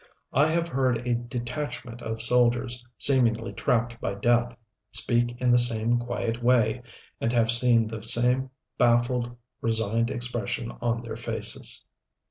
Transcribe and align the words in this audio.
I 0.33 0.47
have 0.47 0.67
heard 0.67 1.05
a 1.07 1.13
detachment 1.13 2.01
of 2.01 2.23
soldiers, 2.23 2.83
seemingly 2.97 3.53
trapped 3.53 4.01
by 4.01 4.15
death, 4.15 4.57
speak 4.91 5.39
in 5.39 5.51
the 5.51 5.59
same 5.59 5.99
quiet 5.99 6.41
way, 6.41 6.81
and 7.19 7.31
have 7.31 7.51
seen 7.51 7.85
the 7.85 8.01
same 8.01 8.49
baffled, 8.79 9.37
resigned 9.61 10.09
expression 10.09 10.71
on 10.81 11.03
their 11.03 11.17
faces. 11.17 11.83